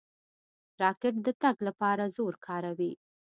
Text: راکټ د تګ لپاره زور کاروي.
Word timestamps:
راکټ 0.81 1.15
د 1.25 1.27
تګ 1.41 1.55
لپاره 1.67 2.03
زور 2.15 2.33
کاروي. 2.45 2.93